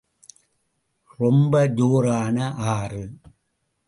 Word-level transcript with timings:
ரொம்ப 1.19 1.67
ஜோரான 1.67 2.37
ஆறு. 2.55 3.03